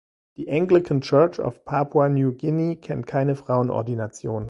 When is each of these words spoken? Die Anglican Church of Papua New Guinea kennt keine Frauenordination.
Die 0.35 0.49
Anglican 0.49 1.01
Church 1.01 1.37
of 1.39 1.63
Papua 1.63 2.09
New 2.09 2.33
Guinea 2.33 2.73
kennt 2.73 3.05
keine 3.05 3.35
Frauenordination. 3.35 4.39